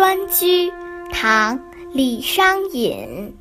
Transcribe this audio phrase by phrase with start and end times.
[0.00, 0.72] 端居，
[1.12, 1.58] 唐·
[1.92, 3.36] 李商隐。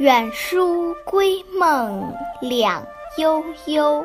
[0.00, 2.84] 远书归梦两
[3.18, 4.04] 悠悠，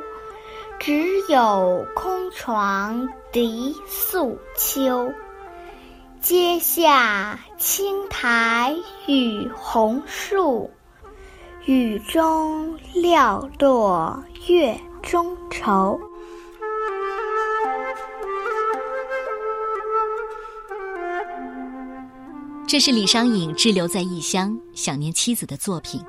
[0.77, 5.11] 只有空床笛素秋。
[6.19, 8.75] 阶下青苔
[9.07, 10.69] 与红树，
[11.65, 15.99] 雨中寥落月中愁。
[22.71, 26.01] 这是李商隐滞留在异乡、想念妻子的作品。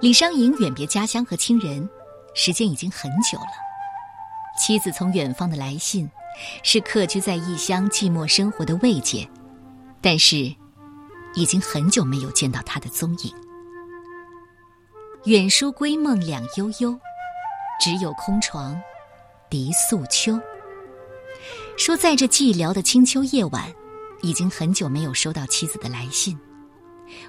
[0.00, 1.88] 李商隐远别家乡和亲人，
[2.34, 3.46] 时间已经很久了。
[4.58, 6.10] 妻子从远方的来信，
[6.64, 9.24] 是客居在异乡寂寞生活的慰藉，
[10.00, 10.52] 但是，
[11.36, 13.32] 已经很久没有见到他的踪影。
[15.26, 16.98] 远书归梦两悠悠，
[17.80, 18.76] 只有空床
[19.48, 20.40] 笛素秋。
[21.78, 23.72] 说在这寂寥的清秋夜晚。
[24.24, 26.38] 已经很久没有收到妻子的来信，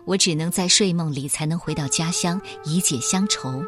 [0.06, 3.62] 我只能在睡梦里才能回到家乡以解乡愁。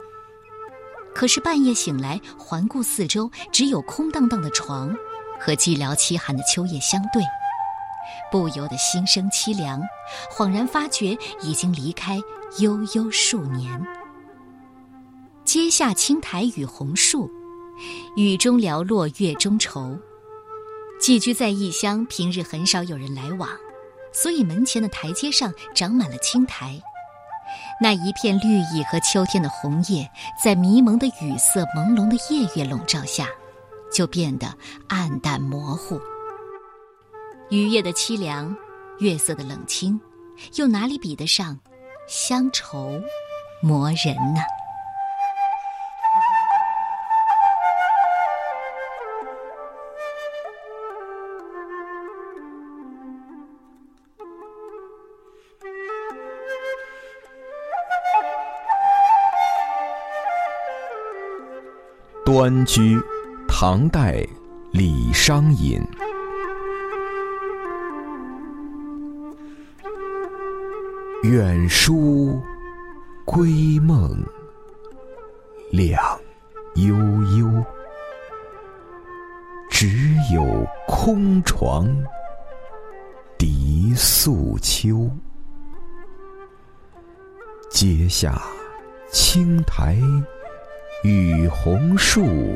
[1.13, 4.95] 可是半夜醒来，环顾四周，只有空荡荡的床
[5.37, 7.21] 和寂寥凄寒的秋夜相对，
[8.31, 9.81] 不由得心生凄凉，
[10.31, 12.17] 恍然发觉已经离开
[12.59, 13.85] 悠悠数年。
[15.43, 17.29] 阶下青苔与红树，
[18.15, 19.97] 雨中寥落月中愁。
[20.99, 23.49] 寄居在异乡，平日很少有人来往，
[24.11, 26.81] 所以门前的台阶上长满了青苔。
[27.79, 30.09] 那一片绿意和秋天的红叶，
[30.43, 33.29] 在迷蒙的雨色、朦胧的夜月笼罩下，
[33.93, 34.47] 就变得
[34.89, 35.99] 暗淡模糊。
[37.49, 38.53] 雨夜的凄凉，
[38.99, 39.99] 月色的冷清，
[40.55, 41.57] 又哪里比得上
[42.07, 42.99] 乡愁
[43.61, 44.41] 磨人呢？
[62.37, 62.95] 端居，
[63.47, 64.23] 唐代，
[64.71, 65.81] 李商隐。
[71.23, 72.39] 远书
[73.25, 74.23] 归梦
[75.71, 75.99] 两
[76.75, 76.95] 悠
[77.39, 77.65] 悠，
[79.67, 79.87] 只
[80.31, 81.87] 有空床
[83.35, 85.09] 笛素秋。
[87.71, 88.39] 阶下
[89.11, 89.97] 青苔。
[91.07, 92.53] 雨红树，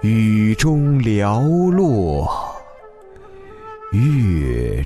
[0.00, 2.26] 雨中寥落，
[3.92, 4.82] 月。